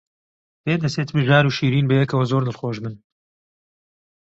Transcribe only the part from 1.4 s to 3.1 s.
و شیرین بەیەکەوە زۆر دڵخۆش بن.